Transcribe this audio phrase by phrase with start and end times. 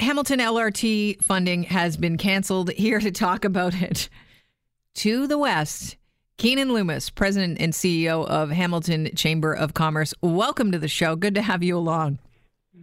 [0.00, 2.70] Hamilton LRT funding has been canceled.
[2.72, 4.08] Here to talk about it
[4.94, 5.96] to the west,
[6.38, 10.12] Keanin Loomis, President and CEO of Hamilton Chamber of Commerce.
[10.20, 11.16] Welcome to the show.
[11.16, 12.18] Good to have you along.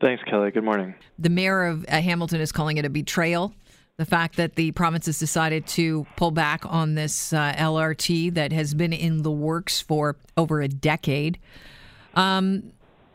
[0.00, 0.50] Thanks, Kelly.
[0.50, 0.94] Good morning.
[1.18, 3.54] The mayor of uh, Hamilton is calling it a betrayal.
[3.98, 8.52] The fact that the province has decided to pull back on this uh, LRT that
[8.52, 11.38] has been in the works for over a decade.
[12.14, 12.72] Um,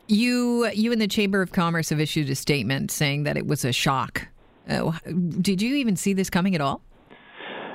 [0.08, 3.64] you, you and the Chamber of Commerce have issued a statement saying that it was
[3.64, 4.28] a shock.
[4.68, 4.92] Uh,
[5.40, 6.82] did you even see this coming at all?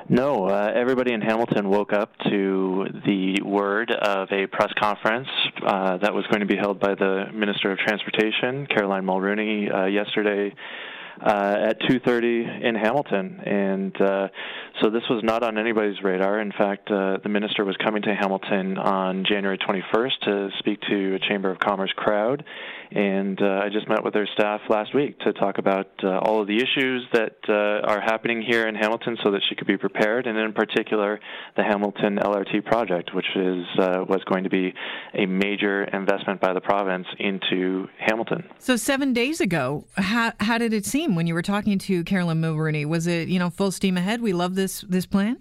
[0.09, 5.27] No, uh, everybody in Hamilton woke up to the word of a press conference
[5.66, 9.85] uh, that was going to be held by the Minister of Transportation, Caroline Mulroney, uh,
[9.85, 10.55] yesterday
[11.21, 14.27] uh, at 2:30 in Hamilton, and uh,
[14.81, 16.39] so this was not on anybody's radar.
[16.39, 21.16] In fact, uh, the minister was coming to Hamilton on January 21st to speak to
[21.16, 22.44] a Chamber of Commerce crowd,
[22.91, 26.41] and uh, I just met with their staff last week to talk about uh, all
[26.41, 29.77] of the issues that uh, are happening here in Hamilton, so that she could be
[29.77, 31.19] prepared, and in particular,
[31.55, 34.73] the Hamilton LRT project, which is uh, was going to be
[35.13, 38.44] a major investment by the province into Hamilton.
[38.59, 42.41] So seven days ago, how how did it seem when you were talking to Carolyn
[42.41, 42.85] Mulroney?
[42.85, 44.22] Was it you know full steam ahead?
[44.22, 45.39] We love this this plan.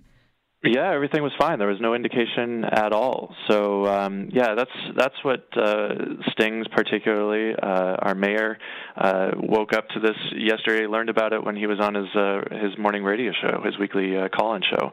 [0.67, 1.59] Yeah, everything was fine.
[1.59, 3.34] There was no indication at all.
[3.48, 5.95] So um, yeah, that's that's what uh,
[6.33, 7.55] stings particularly.
[7.55, 8.59] Uh, our mayor
[8.97, 10.87] uh, woke up to this yesterday.
[10.87, 14.17] Learned about it when he was on his uh, his morning radio show, his weekly
[14.17, 14.92] uh, call-in show.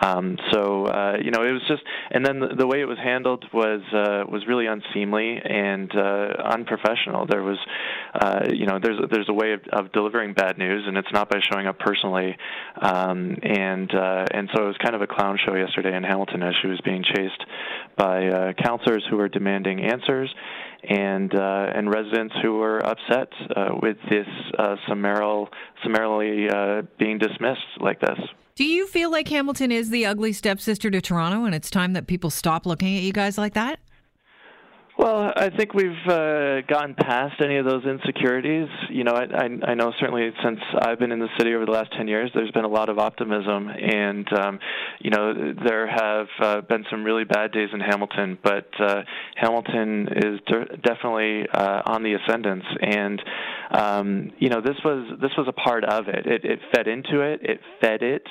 [0.00, 2.98] Um, so uh, you know, it was just, and then the, the way it was
[2.98, 7.26] handled was uh, was really unseemly and uh, unprofessional.
[7.26, 7.58] There was,
[8.14, 11.30] uh, you know, there's there's a way of, of delivering bad news, and it's not
[11.30, 12.36] by showing up personally.
[12.80, 16.42] Um, and uh, and so it was kind of a clown show yesterday in Hamilton
[16.42, 17.44] as she was being chased
[17.96, 20.32] by uh, councilors who were demanding answers
[20.88, 24.26] and uh, and residents who were upset uh, with this
[24.58, 25.46] uh, summarily,
[25.82, 28.18] summarily uh, being dismissed like this.
[28.54, 32.06] Do you feel like Hamilton is the ugly stepsister to Toronto, and it's time that
[32.06, 33.78] people stop looking at you guys like that?
[34.98, 38.68] Well, I think we've uh, gotten past any of those insecurities.
[38.90, 41.72] You know, I, I, I know certainly since I've been in the city over the
[41.72, 43.68] last 10 years, there's been a lot of optimism.
[43.68, 44.58] And, um,
[45.00, 49.02] you know, there have uh, been some really bad days in Hamilton, but uh,
[49.36, 52.64] Hamilton is de- definitely uh, on the ascendance.
[52.82, 53.22] And,
[53.70, 56.26] um, you know, this was, this was a part of it.
[56.26, 58.26] It, it fed into it, it fed it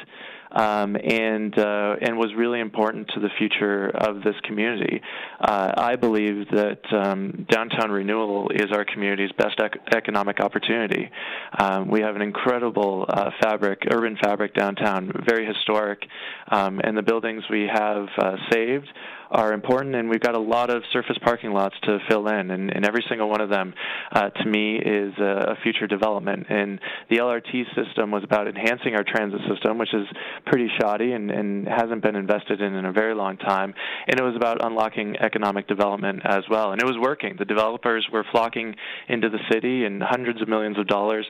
[0.51, 5.01] um, and uh, and was really important to the future of this community.
[5.39, 11.09] Uh, I believe that um, downtown renewal is our community's best ec- economic opportunity.
[11.57, 16.06] Um, we have an incredible uh, fabric, urban fabric downtown, very historic,
[16.50, 18.88] um, and the buildings we have uh, saved
[19.31, 22.69] are important, and we've got a lot of surface parking lots to fill in, and,
[22.69, 23.74] and every single one of them,
[24.12, 26.46] uh, to me, is a, a future development.
[26.50, 30.06] And the LRT system was about enhancing our transit system, which is
[30.46, 33.74] pretty shoddy and, and hasn't been invested in in a very long time,
[34.08, 36.74] and it was about unlocking economic development as well.
[36.74, 37.36] And it was working.
[37.40, 38.75] The developers were flocking
[39.08, 41.25] into the city, and hundreds of millions of dollars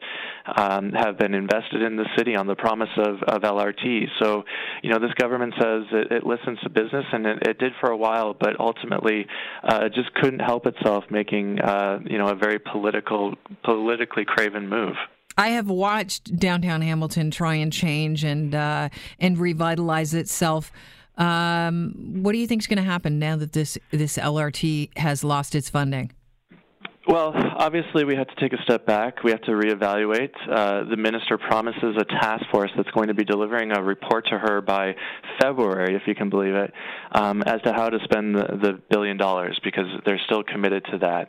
[0.57, 4.06] um, have been invested in the city on the promise of, of LRT.
[4.19, 4.44] So,
[4.81, 7.91] you know, this government says it, it listens to business, and it, it did for
[7.91, 9.28] a while, but ultimately
[9.63, 14.96] uh, just couldn't help itself making uh, you know a very political, politically craven move.
[15.38, 20.72] I have watched downtown Hamilton try and change and uh, and revitalize itself.
[21.18, 25.23] Um, what do you think is going to happen now that this this LRT has
[25.23, 26.12] lost its funding?
[27.07, 29.23] Well, obviously, we have to take a step back.
[29.23, 30.34] We have to reevaluate.
[30.47, 34.38] Uh, the minister promises a task force that's going to be delivering a report to
[34.38, 34.95] her by
[35.41, 36.72] February, if you can believe it,
[37.13, 41.00] um, as to how to spend the, the, billion dollars because they're still committed to
[41.00, 41.28] that.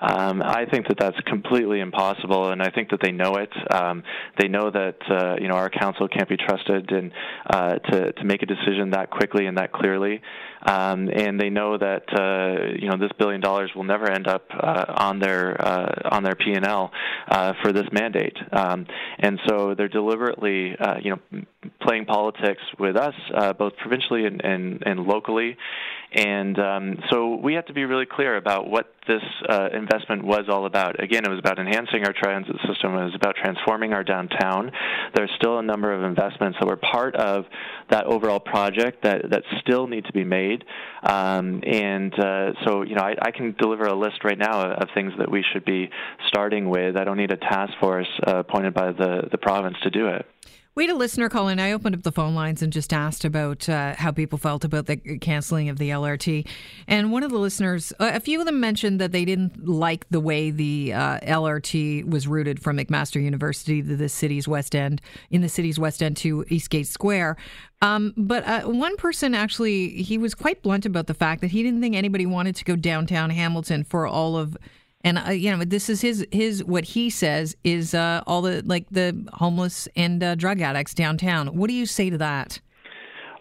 [0.00, 3.52] Um, I think that that's completely impossible, and I think that they know it.
[3.70, 4.02] Um,
[4.38, 7.12] they know that uh, you know our council can't be trusted and
[7.48, 10.22] uh, to to make a decision that quickly and that clearly,
[10.62, 14.46] um, and they know that uh, you know this billion dollars will never end up
[14.58, 16.90] uh, on their uh, on their P and L
[17.28, 18.86] uh, for this mandate, um,
[19.18, 21.42] and so they're deliberately you know
[21.82, 23.14] playing politics with us,
[23.58, 25.56] both provincially and, and, and locally.
[26.12, 30.46] And um, so we have to be really clear about what this uh, investment was
[30.48, 31.02] all about.
[31.02, 32.94] Again, it was about enhancing our transit system.
[32.94, 34.72] It was about transforming our downtown.
[35.14, 37.44] There's still a number of investments that were part of
[37.90, 40.64] that overall project that, that still need to be made.
[41.02, 44.88] Um, and uh, so, you know, I, I, can deliver a list right now of
[44.92, 45.88] things that we should be
[46.26, 46.96] starting with.
[46.96, 50.26] I don't need a task force uh, appointed by the, the province to do it.
[50.76, 51.58] We had a listener call in.
[51.58, 54.86] I opened up the phone lines and just asked about uh, how people felt about
[54.86, 56.46] the canceling of the LRT.
[56.86, 60.20] And one of the listeners, a few of them mentioned that they didn't like the
[60.20, 65.40] way the uh, LRT was routed from McMaster University to the city's west end, in
[65.40, 67.36] the city's west end to Eastgate Square.
[67.82, 71.64] Um, but uh, one person actually, he was quite blunt about the fact that he
[71.64, 74.56] didn't think anybody wanted to go downtown Hamilton for all of
[75.02, 78.62] and uh, you know this is his his what he says is uh, all the
[78.64, 81.56] like the homeless and uh, drug addicts downtown.
[81.56, 82.60] What do you say to that?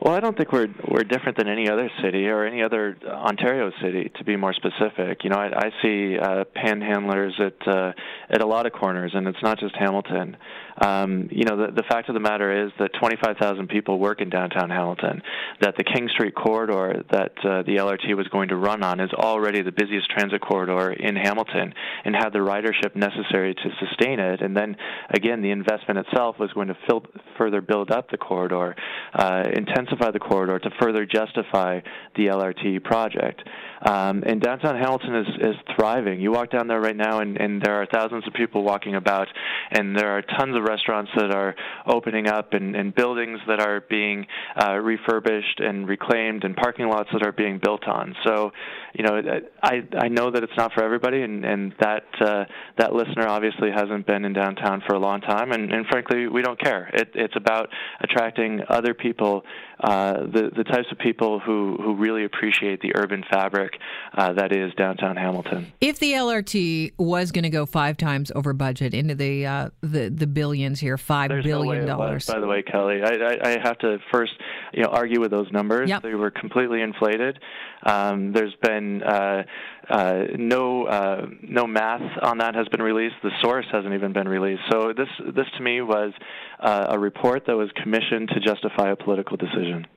[0.01, 3.69] Well, I don't think we're we're different than any other city or any other Ontario
[3.81, 5.25] city, to be more specific.
[5.25, 7.91] You know, I, I see uh, panhandlers at uh,
[8.29, 10.37] at a lot of corners, and it's not just Hamilton.
[10.79, 14.29] Um, you know, the, the fact of the matter is that 25,000 people work in
[14.29, 15.21] downtown Hamilton.
[15.61, 19.11] That the King Street corridor that uh, the LRT was going to run on is
[19.13, 21.73] already the busiest transit corridor in Hamilton,
[22.05, 24.41] and had the ridership necessary to sustain it.
[24.41, 24.75] And then
[25.09, 27.03] again, the investment itself was going to fill,
[27.37, 28.75] further build up the corridor,
[29.13, 31.79] uh, intensify the corridor to further justify
[32.15, 33.41] the LRT project.
[33.81, 36.19] Um, and downtown Hamilton is, is thriving.
[36.19, 39.27] You walk down there right now, and, and there are thousands of people walking about,
[39.71, 41.55] and there are tons of restaurants that are
[41.87, 44.25] opening up, and, and buildings that are being
[44.61, 48.15] uh, refurbished and reclaimed, and parking lots that are being built on.
[48.25, 48.51] So,
[48.93, 49.21] you know,
[49.63, 52.45] I I know that it's not for everybody, and and that uh,
[52.77, 56.41] that listener obviously hasn't been in downtown for a long time, and, and frankly, we
[56.41, 56.89] don't care.
[56.93, 57.69] It, it's about
[58.01, 59.43] attracting other people,
[59.79, 63.73] uh, the the types of people who who really appreciate the urban fabric
[64.17, 65.71] uh, that is downtown Hamilton.
[65.81, 70.09] If the LRT was going to go five times over budget into the uh, the
[70.09, 70.27] the
[70.59, 72.25] billions here, five There's billion no dollars.
[72.25, 74.33] by the way, Kelly, I, I, I, have to first
[74.73, 75.89] you know argue with those numbers.
[75.89, 76.03] Yep.
[76.03, 77.39] They were completely inflated.
[77.83, 79.43] Um, there's been uh,
[79.89, 83.15] uh, no uh, no math on that has been released.
[83.23, 84.63] The source hasn't even been released.
[84.69, 86.11] So this this to me was
[86.59, 89.87] uh, a report that was commissioned to justify a political decision.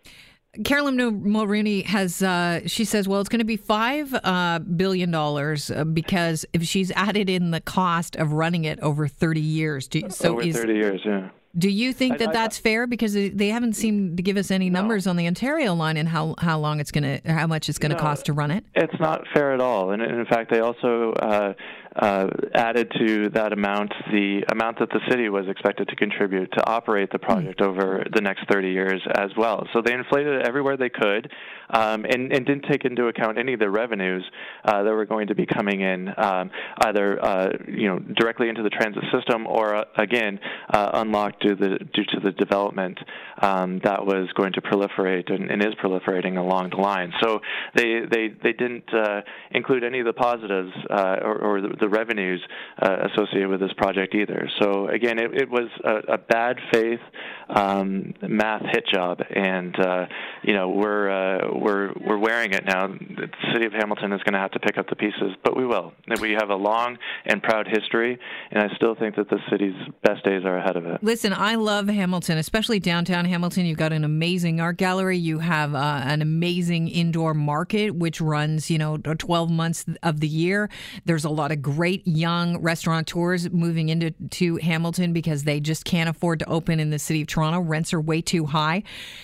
[0.64, 5.84] Carolyn Mulroney has, uh, she says, well, it's going to be $5 uh, billion uh,
[5.84, 9.88] because if she's added in the cost of running it over 30 years.
[9.88, 11.30] Do, so over is, 30 years, yeah.
[11.56, 12.86] Do you think that I, I, that's fair?
[12.86, 15.10] Because they haven't seemed to give us any numbers no.
[15.10, 17.90] on the Ontario line and how, how long it's going to, how much it's going
[17.90, 18.64] to no, cost to run it.
[18.74, 19.90] It's not fair at all.
[19.90, 21.52] And in fact, they also uh,
[21.96, 26.66] uh, added to that amount the amount that the city was expected to contribute to
[26.66, 27.66] operate the project mm.
[27.66, 29.66] over the next 30 years as well.
[29.72, 31.30] So they inflated it everywhere they could,
[31.70, 34.24] um, and, and, didn't take into account any of the revenues
[34.64, 36.50] uh, that were going to be coming in, um,
[36.86, 40.38] either uh, you know directly into the transit system or uh, again
[40.72, 42.98] uh, unlocked due, the, due to the development
[43.40, 47.12] um, that was going to proliferate and, and, is proliferating along the line.
[47.22, 47.40] So
[47.74, 52.42] they they they didn't uh, include any of the positives or, or the, the revenues
[52.80, 54.48] uh, associated with this project either.
[54.60, 57.00] So again, it, it was a, a, bad faith
[57.48, 60.06] um, math hit job, and uh,
[60.42, 62.86] you know we're uh, we're we're wearing it now.
[62.88, 65.66] The city of Hamilton is going to have to pick up the pieces, but we
[65.66, 65.92] will.
[66.20, 68.18] We have a long and proud history,
[68.50, 71.02] and I still think that the city's best days are ahead of it.
[71.02, 73.66] Listen, I love Hamilton, especially downtown Hamilton.
[73.66, 75.18] You've got an amazing art gallery.
[75.18, 80.28] You have uh, an amazing indoor market, which runs you know 12 months of the
[80.28, 80.70] year.
[81.04, 86.08] There's a lot of great young restaurateurs moving into to Hamilton because they just can't
[86.08, 87.60] afford to open in the city of Toronto.
[87.60, 88.82] Rents are way too high.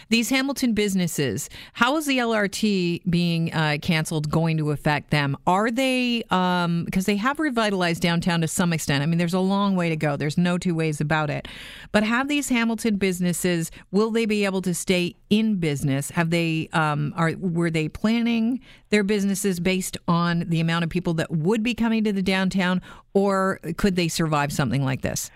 [0.09, 5.37] These Hamilton businesses, how is the LRT being uh, canceled going to affect them?
[5.47, 9.03] Are they because um, they have revitalized downtown to some extent?
[9.03, 10.17] I mean, there's a long way to go.
[10.17, 11.49] There's no two ways about it.
[11.93, 16.11] But have these Hamilton businesses will they be able to stay in business?
[16.11, 21.15] Have they um, are were they planning their businesses based on the amount of people
[21.15, 22.83] that would be coming to the downtown,
[23.15, 25.31] or could they survive something like this?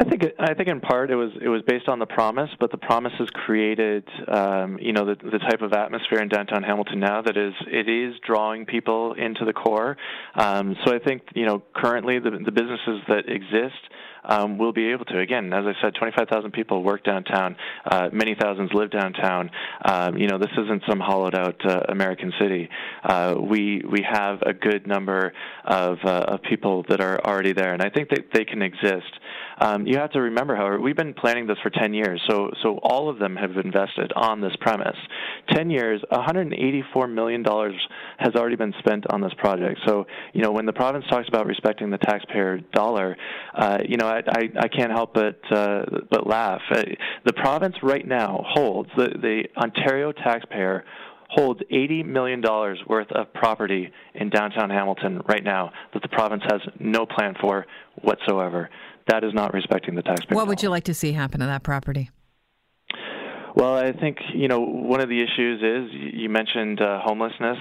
[0.00, 2.70] I think I think in part it was it was based on the promise, but
[2.70, 7.00] the promise has created um, you know the, the type of atmosphere in downtown Hamilton
[7.00, 9.98] now that is it is drawing people into the core.
[10.34, 13.76] Um, so I think you know currently the the businesses that exist
[14.24, 15.18] um, will be able to.
[15.18, 17.56] Again, as I said, 25,000 people work downtown.
[17.84, 19.50] Uh, many thousands live downtown.
[19.84, 22.68] Um, you know, this isn't some hollowed out uh, American city.
[23.02, 25.32] Uh, we we have a good number
[25.64, 29.10] of uh, of people that are already there, and I think that they can exist.
[29.60, 32.78] Um, you have to remember, however, we've been planning this for 10 years, so so
[32.82, 34.96] all of them have invested on this premise.
[35.50, 37.74] 10 years, 184 million dollars
[38.18, 39.80] has already been spent on this project.
[39.86, 43.16] So you know, when the province talks about respecting the taxpayer dollar,
[43.54, 46.60] uh, you know, I, I, I can't help but uh, but laugh.
[46.70, 46.82] Uh,
[47.24, 50.84] the province right now holds the the Ontario taxpayer
[51.30, 52.42] holds $80 million
[52.88, 57.66] worth of property in downtown Hamilton right now that the province has no plan for
[58.02, 58.68] whatsoever.
[59.06, 60.34] that is not respecting the taxpayer.
[60.34, 62.10] What would you like to see happen to that property?
[63.54, 67.58] Well, I think you know one of the issues is you mentioned uh, homelessness.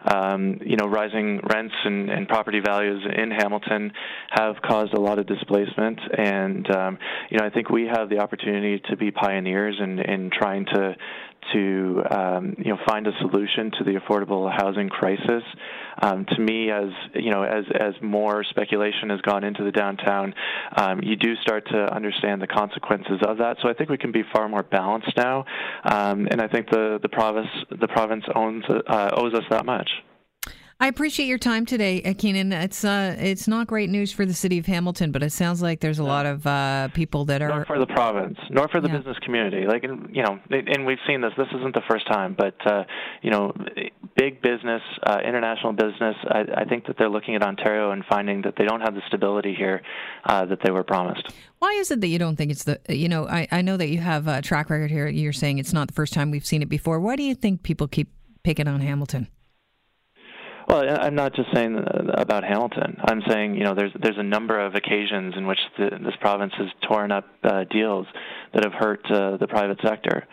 [0.00, 3.92] Um, you know, rising rents and, and, property values in Hamilton
[4.30, 6.98] have caused a lot of displacement, and um,
[7.30, 10.94] you know, I think we have the opportunity to be pioneers in, in trying to
[11.52, 15.42] to um, you know find a solution to the affordable housing crisis.
[16.00, 20.34] Um, to me, as you know, as as more speculation has gone into the downtown,
[20.76, 23.56] um, you do start to understand the consequences of that.
[23.62, 25.44] So I think we can be far more balanced now,
[25.84, 29.88] um, and I think the the province the province owns uh, owes us that much.
[30.80, 32.52] I appreciate your time today, uh, Keanin.
[32.52, 35.80] It's uh, it's not great news for the city of Hamilton, but it sounds like
[35.80, 38.86] there's a lot of uh, people that are nor for the province, nor for the
[38.86, 38.98] yeah.
[38.98, 39.66] business community.
[39.66, 41.32] Like, you know, and we've seen this.
[41.36, 42.84] This isn't the first time, but uh,
[43.22, 43.52] you know,
[44.16, 46.14] big business, uh, international business.
[46.28, 49.02] I, I, think that they're looking at Ontario and finding that they don't have the
[49.08, 49.82] stability here
[50.26, 51.28] uh, that they were promised.
[51.58, 52.78] Why is it that you don't think it's the?
[52.88, 55.08] You know, I, I know that you have a track record here.
[55.08, 57.00] You're saying it's not the first time we've seen it before.
[57.00, 58.12] Why do you think people keep
[58.44, 59.26] picking on Hamilton?
[60.68, 61.82] Well, I'm not just saying
[62.12, 62.98] about Hamilton.
[63.00, 66.52] I'm saying you know there's there's a number of occasions in which the, this province
[66.58, 68.06] has torn up uh, deals
[68.52, 70.26] that have hurt uh, the private sector,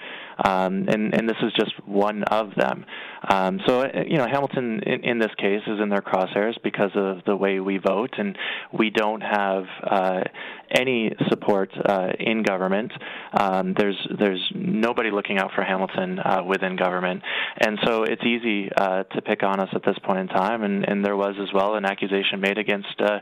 [0.43, 2.85] um, and and this is just one of them.
[3.29, 7.23] Um, so you know Hamilton in, in, this case is in their crosshairs because of
[7.25, 8.37] the way we vote, and
[8.71, 10.21] we don't have uh,
[10.69, 12.91] any support uh, in government.
[13.39, 17.23] Um, there's there's nobody looking out for Hamilton uh, within government,
[17.57, 20.63] and so it's easy uh, to pick on us at this point in time.
[20.63, 23.19] And, and there was as well an accusation made against uh,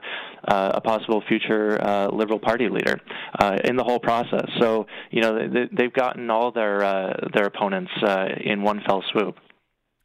[0.47, 1.79] uh, a possible future
[2.11, 2.99] Liberal Party leader
[3.63, 4.49] in the whole process.
[4.59, 9.03] So you know they, have gotten all their Uh, their opponents uh, in one fell
[9.11, 9.37] swoop.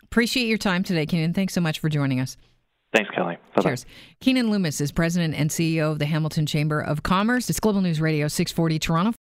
[0.03, 1.35] Appreciate your time today, Keanin.
[1.35, 2.37] Thanks so much for joining us.
[2.95, 3.37] Thanks, Kelly.
[3.55, 3.71] Bye-bye.
[3.71, 3.87] Cheers.
[4.23, 7.51] Keanin Loomis is president and CEO of the Hamilton Chamber of Commerce.
[7.51, 9.13] It's Global News Radio 640 Toronto.